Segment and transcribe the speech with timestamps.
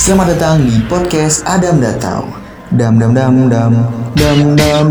[0.00, 2.24] Selamat datang di podcast Adam Datau.
[2.72, 3.84] Dam dam dam dam
[4.16, 4.88] dam dam.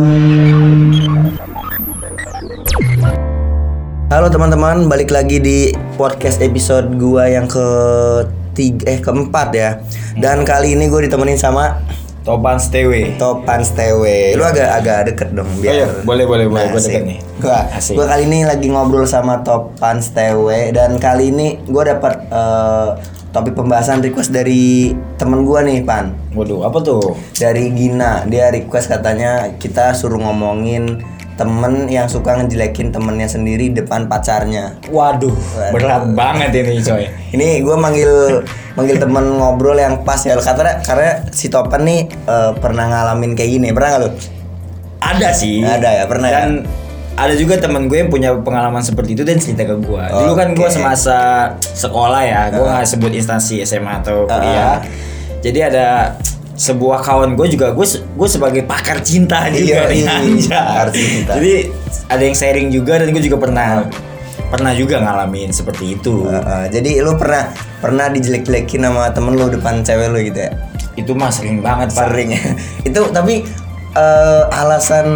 [4.14, 7.66] Halo teman-teman, balik lagi di podcast episode gua yang ke
[8.54, 9.82] tiga, eh keempat ya.
[10.14, 11.82] Dan kali ini gue ditemenin sama
[12.22, 13.18] Topan Stewe.
[13.18, 14.38] Topan Stewe.
[14.38, 15.74] Lu agak agak deket dong biar.
[15.74, 16.70] Oh iya, boleh, boleh, boleh.
[16.70, 16.86] Asik.
[16.86, 17.20] deket nih.
[17.42, 17.98] Gua, Asik.
[17.98, 23.54] gua kali ini lagi ngobrol sama Topan Stewe dan kali ini gua dapat eh, topik
[23.54, 26.14] pembahasan request dari temen gua nih, Pan.
[26.34, 27.18] Waduh, apa tuh?
[27.38, 31.02] Dari Gina, dia request katanya kita suruh ngomongin
[31.40, 34.76] temen yang suka ngejelekin temennya sendiri depan pacarnya.
[34.92, 35.72] Waduh, Waduh.
[35.72, 37.08] berat banget ini coy.
[37.32, 38.44] Ini gue manggil
[38.76, 43.56] manggil temen ngobrol yang pas ya karena karena si Topan nih eh, pernah ngalamin kayak
[43.56, 44.10] gini pernah gak lu?
[45.00, 45.64] Ada sih.
[45.64, 46.44] Ada ya, pernah ya?
[47.20, 50.04] Ada juga temen gue yang punya pengalaman seperti itu dan cerita ke gue.
[50.08, 54.80] Dulu kan gue semasa sekolah ya, gue nggak sebut instansi SMA atau kuliah.
[55.44, 56.16] Jadi ada
[56.60, 60.60] sebuah kawan gue juga gue gue sebagai pakar cinta juga Iya, nih, iya, anjay.
[60.60, 61.32] pakar cinta.
[61.40, 61.54] Jadi
[62.12, 63.88] ada yang sharing juga dan gue juga pernah
[64.50, 66.26] pernah juga ngalamin seperti itu.
[66.28, 67.48] Uh, uh, jadi lu pernah
[67.80, 70.52] pernah dijelek-jelekin sama temen lu depan cewek lu gitu ya?
[71.00, 71.96] Itu mah sering banget.
[71.96, 72.44] Sering ya.
[72.88, 73.46] itu tapi
[73.96, 75.08] eh, alasan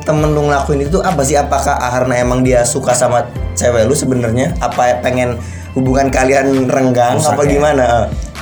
[0.00, 1.36] temen lu ngelakuin itu apa sih?
[1.36, 4.56] Apakah karena emang dia suka sama cewek lu sebenarnya?
[4.60, 5.36] Apa pengen
[5.72, 7.50] hubungan kalian renggang Rusak apa ya.
[7.56, 7.86] gimana?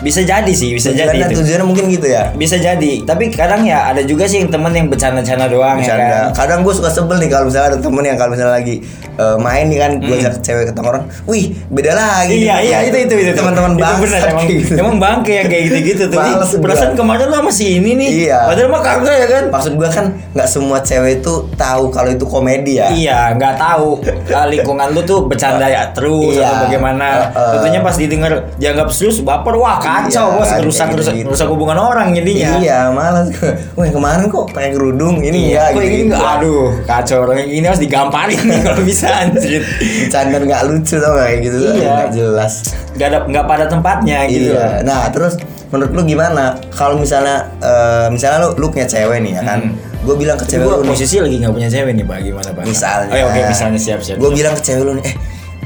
[0.01, 1.41] Bisa jadi sih, bisa jadi Tujuannya- itu.
[1.41, 2.33] tujuannya mungkin gitu ya.
[2.33, 6.09] Bisa jadi, tapi kadang ya ada juga sih yang temen yang bercanda-canda doang ya Bercanda.
[6.11, 6.25] kan.
[6.35, 8.77] Kadang gue suka sebel nih kalau misalnya ada temen yang kalau misalnya lagi
[9.13, 12.33] eh, main nih kan, gue ajak cewek ke tongkrongan, wih beda lagi.
[12.35, 12.41] Hmm.
[12.43, 14.73] Iya nih." iya itu itu itu Teman-teman Itu bangsat bener, emang, gitu.
[14.75, 16.19] emang bangke yang kayak gitu-gitu tuh.
[16.19, 18.09] Males Perasaan kemarin lo sama si ini nih.
[18.25, 18.39] Iya.
[18.49, 19.45] Padahal mah kagak ya kan.
[19.51, 22.89] Maksud gue kan nggak semua cewek itu tahu kalau itu komedi ya.
[22.91, 26.47] Iya, nggak tahu ah, lingkungan lu tuh bercanda ya terus Iya.
[26.47, 27.07] atau bagaimana.
[27.29, 27.51] Uh, uh.
[27.55, 31.31] Tentunya pas didengar dianggap serius baper wah Iya, kacau bos kan, rusak kayak rusak gitu-gitu.
[31.35, 32.51] rusak hubungan orang jadinya.
[32.63, 33.51] Iya, malas gue.
[33.75, 35.91] Wah, kemarin kok pakai kerudung, ini Iya, kok gitu.
[35.91, 39.63] ini enggak aduh kacau orang yang ini harus digamparin nih kalau bisa anjir.
[39.67, 41.57] Bercanda nggak lucu tau nggak kayak gitu.
[41.59, 41.91] Iya.
[41.91, 42.53] Nggak jelas.
[42.95, 44.51] Gak ada nggak pada tempatnya gitu.
[44.55, 44.83] Iya.
[44.87, 45.35] Nah, terus
[45.71, 46.59] menurut lu gimana?
[46.71, 49.61] Kalau misalnya eh, misalnya lu lu punya cewek nih ya kan.
[50.01, 50.91] Gue bilang ke cewek lu nih.
[50.91, 52.65] posisi lagi nggak punya cewek nih pak gimana pak?
[52.65, 53.13] Misalnya.
[53.13, 54.17] Oh, ya, oke misalnya siap siap.
[54.17, 55.15] Gue bilang ke cewek lu nih, eh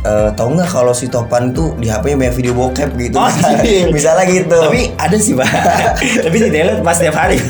[0.00, 3.16] eh, tau nggak kalau si Topan tuh di HP-nya banyak video bokep gitu.
[3.16, 3.30] Oh,
[3.62, 3.86] iya.
[3.96, 4.58] misalnya gitu.
[4.58, 5.46] Tapi ada sih pak.
[6.24, 7.38] Tapi di delete pas tiap hari.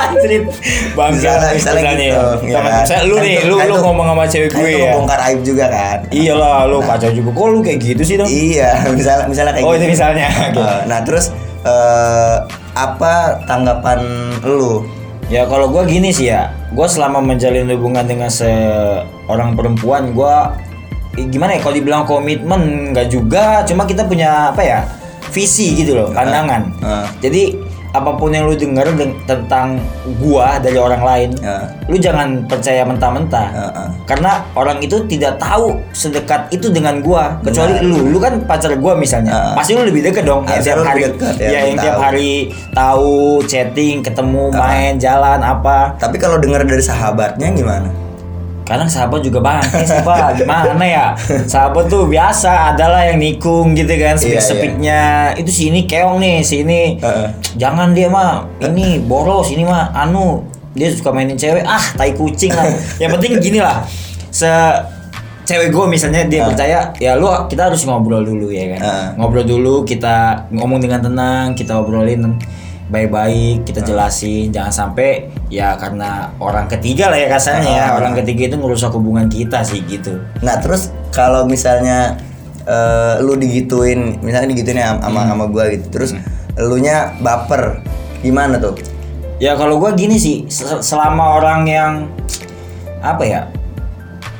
[0.00, 0.46] Anjir.
[0.92, 1.12] Bang.
[1.12, 2.00] misalnya misalnya gitu.
[2.00, 2.82] Ya, ya kan?
[2.82, 4.78] Misalnya lu Kan nih, itu- lu kan lu itu- ngomong sama cewek kan gue itu
[4.78, 4.82] ya.
[4.86, 5.98] ngebongkar aib juga kan.
[6.08, 7.30] Iyalah, lu kacau juga.
[7.30, 8.28] Kok lu kayak gitu sih dong?
[8.28, 9.80] Iya, misalnya misalnya kayak Oh, gitu.
[9.80, 10.28] itu misalnya.
[10.50, 11.24] Eh, nah, terus
[11.62, 12.36] eh,
[12.72, 13.14] apa
[13.44, 13.98] tanggapan
[14.42, 14.86] lu?
[15.26, 20.69] Ya kalau gua gini sih ya, gua selama menjalin hubungan dengan seorang perempuan, gua eh,
[21.16, 21.60] gimana ya?
[21.60, 24.80] Kalau dibilang komitmen nggak juga, cuma kita punya apa ya?
[25.30, 26.62] Visi gitu loh, pandangan.
[26.80, 27.06] Ah.
[27.18, 27.54] Jadi
[27.90, 29.82] apa pun yang lu denger deng- tentang
[30.18, 31.66] gua dari orang lain, Ah.
[31.86, 33.46] lu jangan percaya mentah-mentah.
[33.50, 33.88] Ah, ah.
[34.06, 37.86] Karena orang itu tidak tahu sedekat itu dengan gua, kecuali Benar.
[37.86, 37.98] lu.
[38.10, 39.54] Lu kan pacar gua misalnya, Ah.
[39.54, 40.46] pasti lu lebih deket dong.
[40.46, 42.02] Yang Harusnya tiap hari, dekat, ya, ya, yang tiap tahu.
[42.02, 42.32] hari
[42.70, 45.94] tahu chatting, ketemu, main, jalan apa.
[45.94, 47.90] Tapi kalau dengar dari sahabatnya gimana?
[48.64, 51.06] Kadang sahabat juga bangke sih pak, gimana ya?
[51.48, 55.02] Sahabat tuh biasa, adalah yang nikung gitu kan, Iya, sepik-sepiknya.
[55.34, 56.96] Itu sini keong nih, sini.
[57.02, 57.28] Heeh.
[57.58, 62.54] Jangan dia mah, ini boros, ini mah anu dia suka mainin cewek, ah tai kucing
[62.54, 62.62] lah.
[63.02, 63.82] yang penting gini lah,
[64.30, 64.46] se
[65.50, 69.06] cewek gue misalnya dia percaya ya lu kita harus ngobrol dulu ya kan Heeh.
[69.18, 72.38] ngobrol dulu kita ngomong dengan tenang kita obrolin
[72.90, 77.96] baik-baik kita jelasin jangan sampai ya karena orang ketiga lah ya kasarnya ya Ah.
[77.96, 82.18] orang ketiga itu ngerusak hubungan kita sih gitu Nah, terus kalau misalnya
[82.62, 85.30] eh, lu digituin, misalnya digituin ya sama Hmm.
[85.32, 85.86] sama gua gitu.
[85.88, 86.12] Terus
[86.54, 87.80] elunya baper.
[88.20, 88.76] Gimana tuh?
[89.40, 91.92] Ya kalau gua gini sih, se- selama orang yang
[93.00, 93.40] apa ya,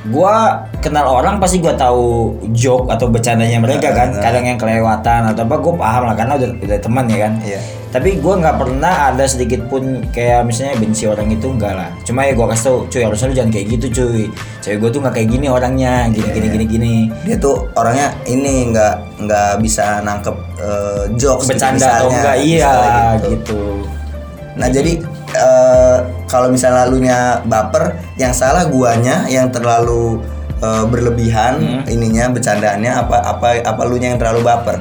[0.07, 4.13] gua kenal orang pasti gua tahu joke atau bercandanya mereka kan.
[4.13, 7.33] Kadang yang kelewatan atau apa, gua paham lah karena udah udah teman ya kan.
[7.41, 7.61] Iya.
[7.91, 11.91] Tapi gua nggak pernah ada sedikit pun kayak misalnya benci orang itu enggak lah.
[12.07, 14.25] Cuma ya gua kasih tau, cuy harusnya lu jangan kayak gitu cuy.
[14.63, 16.95] Cewek gua tuh nggak kayak gini orangnya, gini gini gini gini.
[17.27, 18.95] Dia tuh orangnya ini nggak
[19.27, 23.63] nggak bisa nangkep eh, jokes gitu Bercanda misalnya, atau enggak, iya misalnya gitu.
[24.55, 24.93] Nah jadi
[25.35, 25.99] eh,
[26.31, 30.23] kalau misalnya lu nya baper, yang salah guanya yang terlalu
[30.63, 31.83] eh, berlebihan Hmm.
[31.91, 34.79] ininya bercandaannya apa apa apa lu nya yang terlalu baper?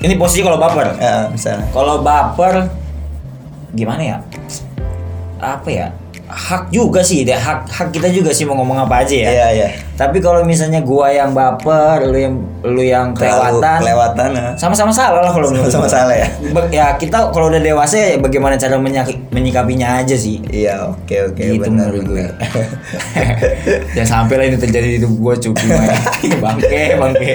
[0.00, 0.96] Ini posisi kalau baper.
[0.96, 1.68] Eh, misalnya.
[1.76, 2.72] Kalau baper
[3.76, 4.18] gimana ya?
[5.36, 5.88] Apa ya?
[6.30, 9.28] Hak juga sih, deh hak hak kita juga sih mau ngomong apa aja ya.
[9.28, 9.68] Iya iya.
[9.94, 14.30] Tapi kalau misalnya gua yang baper, lu yang lu yang Terlalu kelewatan, kelewatan.
[14.56, 16.28] sama-sama salah lah kalau menurut Sama-sama salah ya.
[16.40, 18.80] Be- Ya kita kalau udah dewasa ya bagaimana cara
[19.28, 20.40] menyikapinya aja sih.
[20.46, 22.16] Iya oke oke gitu benar menurut gue.
[22.16, 22.32] benar.
[23.92, 25.68] Jangan sampai lah ini terjadi di hidup gua cukup
[26.40, 27.32] bangke bangke.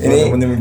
[0.00, 0.18] Ini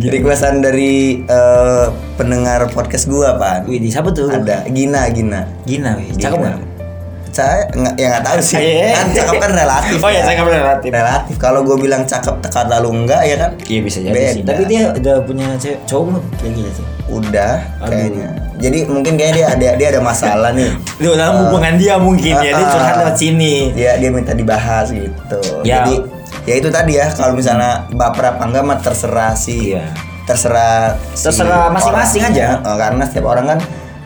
[0.10, 3.66] requestan dari eh, pendengar podcast gua pan.
[3.66, 4.30] Wih, di siapa tuh?
[4.30, 5.42] Ada Gina Gina.
[5.64, 6.14] Gina, wih.
[6.14, 6.54] Cakep Gina.
[6.54, 6.58] nggak?
[7.30, 8.58] Saya nggak ya nggak tahu sih.
[8.58, 8.90] Iya.
[8.98, 9.98] kan cakep kan relatif.
[10.02, 10.24] Oh ya, ya.
[10.34, 10.90] cakep relatif.
[10.90, 11.36] Relatif.
[11.38, 13.52] Kalau gue bilang cakep tekan lalu enggak ya kan?
[13.70, 14.42] Iya bisa jadi sih.
[14.44, 16.24] Tapi dia udah punya cewek cowok belum?
[16.42, 16.86] Kayak gitu sih.
[17.10, 17.90] Udah Aduh.
[17.90, 18.30] kayaknya.
[18.60, 20.72] Jadi mungkin kayaknya dia ada dia ada masalah nih.
[21.02, 23.54] Lu dalam hubungan dia mungkin ya, dia Ah, curhat lewat sini.
[23.74, 25.42] Dia dia minta dibahas gitu.
[25.64, 25.86] Ya.
[25.86, 25.96] Jadi
[26.46, 29.78] ya itu tadi ya kalau misalnya baper apa enggak mah terserah sih.
[29.78, 29.86] Iya.
[30.30, 32.62] Terserah Terserah masing-masing aja.
[32.62, 33.60] Eh, karena setiap orang kan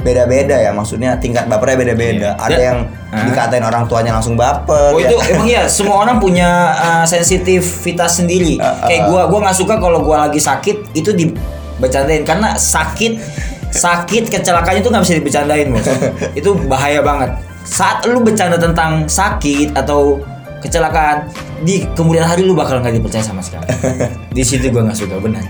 [0.04, 2.30] beda-beda ya maksudnya tingkat bapernya beda-beda.
[2.36, 2.44] Iya.
[2.44, 2.78] Ada Dan- yang
[3.14, 3.30] Ah.
[3.30, 4.90] dikatain orang tuanya langsung baper.
[4.92, 5.30] Oh ya itu kan?
[5.38, 8.58] emang ya semua orang punya uh, sensitivitas sendiri.
[8.58, 8.90] Ah, ah.
[8.90, 13.22] Kayak gua gua nggak suka kalau gua lagi sakit itu dibecandain karena sakit
[13.70, 15.86] sakit kecelakaan itu nggak bisa dibecandain bos.
[16.40, 17.38] itu bahaya banget.
[17.64, 20.18] Saat lu bercanda tentang sakit atau
[20.60, 21.30] kecelakaan
[21.62, 23.70] di kemudian hari lu bakal nggak dipercaya sama sekali.
[24.36, 25.46] Di situ gua nggak suka benar.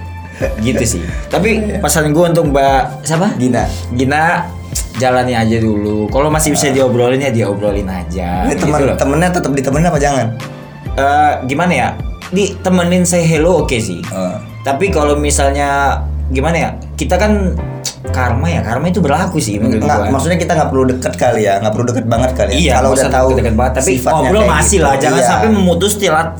[0.60, 1.02] Gitu sih.
[1.30, 3.38] Tapi pesan gua untuk Mbak siapa?
[3.38, 3.64] Gina.
[3.94, 4.50] Gina
[4.98, 6.10] jalani aja dulu.
[6.10, 8.46] Kalau masih bisa diobrolin ya diobrolin aja.
[8.46, 8.96] Ini gitu teman loh.
[8.98, 10.28] temennya tetap ditemenin apa jangan?
[10.94, 11.90] Eh, gimana ya?
[12.34, 14.02] Ditemenin say hello oke sih.
[14.02, 14.38] Eh.
[14.64, 16.70] Tapi kalau misalnya gimana ya?
[16.96, 17.58] Kita kan
[18.04, 20.12] karma ya, karma itu berlaku sih menurut Nggak, gua.
[20.12, 22.60] maksudnya kita nggak perlu deket kali ya, nggak perlu deket banget kali ya.
[22.60, 24.86] Iya, kalau udah tahu deket-deket banget, tapi ngobrol masih gitu.
[24.86, 25.30] lah, jangan Iya.
[25.32, 25.94] sampai memutus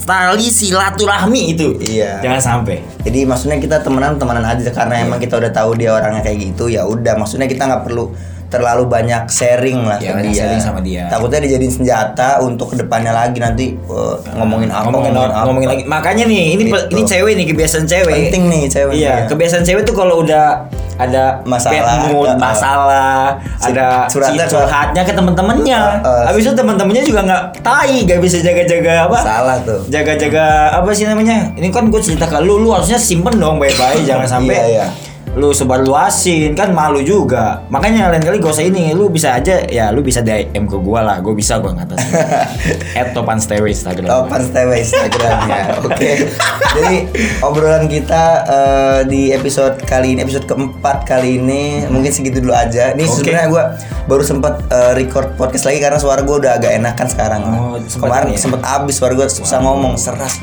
[0.04, 1.68] tali silaturahmi itu.
[1.80, 2.12] Iya.
[2.20, 2.78] Jangan sampai.
[3.08, 5.04] Jadi maksudnya kita temenan temenan aja karena Iya.
[5.08, 7.16] emang kita udah tahu dia orangnya kayak gitu ya udah.
[7.16, 8.12] Maksudnya kita nggak perlu
[8.54, 10.40] terlalu banyak sharing lah ke banyak dia.
[10.40, 11.10] sharing sama dia.
[11.10, 15.44] Takutnya dijadiin senjata untuk ke depannya lagi nanti eh, ngomongin apa ngomongin, ngomongin, apa.
[15.44, 15.84] ngomongin lagi.
[15.84, 16.78] Makanya nih, ini Gitu.
[16.92, 18.14] ini cewek nih kebiasaan cewek.
[18.30, 18.94] Penting nih cewek.
[18.94, 19.26] Iya, nih.
[19.28, 22.38] kebiasaan cewek tuh kalau udah ada Masalah, mood, uh, uh.
[22.38, 25.80] masalah, ada ke- curhatnya ke temen-temennya.
[26.00, 26.24] Uh, uh.
[26.30, 29.18] Habis itu temen-temennya juga nggak tai, gak bisa jaga-jaga apa?
[29.18, 29.82] Salah tuh.
[29.90, 31.50] Jaga-jaga apa sih namanya?
[31.54, 34.86] Ini kan gue cerita ke lu, lu harusnya simpen dong baik-baik, jangan sampai Iya, iya.
[35.34, 37.66] Lu sebar luasin kan malu juga.
[37.74, 41.02] Makanya lain kali gak usah ini, lu bisa aja ya lu bisa DM ke gua
[41.02, 42.14] lah, gue bisa gua ngatasin.
[43.02, 44.06] At Topan Stairway Instagram.
[44.06, 45.62] Topan Stewa Instagramnya.
[45.82, 46.30] Oke.
[46.78, 46.96] Jadi
[47.42, 52.94] obrolan kita eh, di episode kali ini, episode keempat kali ini mungkin segitu dulu aja.
[52.94, 53.26] Ini Oke.
[53.26, 53.64] sebenarnya gue
[54.06, 57.42] baru sempet eh, record podcast lagi karena suara gue udah agak enakan sekarang.
[57.50, 58.40] Oh, Kemarin ya?
[58.40, 60.38] sempet habis suara gue susah ngomong seras.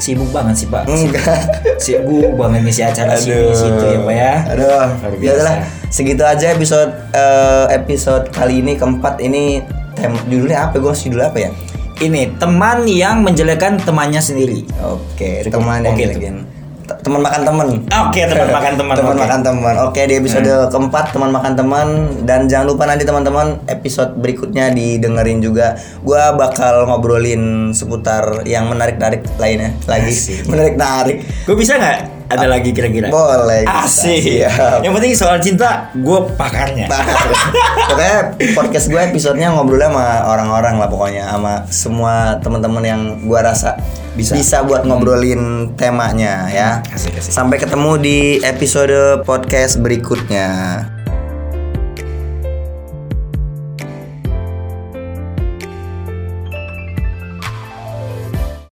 [0.00, 0.88] Sibuk banget sih pak.
[0.88, 1.60] Enggak.
[1.76, 4.34] Sibuk banget ngisi acara sini situ ya pak ya.
[4.56, 4.64] Aduh.
[4.64, 5.36] Luar biasa.
[5.36, 5.56] udahlah,
[5.92, 9.60] segitu aja episode eh, episode kali ini keempat ini
[9.92, 10.80] tem judulnya apa?
[10.80, 11.50] Gue judulnya apa ya?
[12.00, 14.64] Ini teman yang menjelekkan temannya sendiri.
[14.80, 15.96] Oke, Cukup teman yang.
[16.00, 16.59] Te-
[17.00, 17.68] Teman makan teman.
[17.86, 19.16] Oke, teman makan teman, teman oke.
[19.16, 19.24] Hmm.
[19.26, 19.74] makan teman.
[19.86, 21.88] Oke, di episode keempat teman makan teman
[22.26, 25.78] dan jangan lupa nanti teman-teman episode berikutnya didengerin juga.
[26.02, 30.12] Gua bakal ngobrolin seputar yang menarik-narik lainnya lagi.
[30.50, 31.46] Menarik-narik.
[31.46, 32.19] Gue bisa nggak?
[32.30, 33.10] Ada lagi kira-kira?
[33.10, 33.66] Boleh.
[33.66, 34.22] Asik.
[34.22, 34.86] Siap.
[34.86, 36.86] Yang penting soal cinta, gue pakarnya.
[37.90, 38.18] Pokoknya
[38.54, 43.74] podcast gue episodenya ngobrolnya sama orang-orang lah pokoknya sama semua teman-teman yang gua rasa
[44.14, 44.38] Bisa.
[44.38, 46.68] bisa buat ngobrolin temanya ya.
[46.94, 47.34] Asik, asik.
[47.34, 50.84] Sampai ketemu di episode podcast berikutnya.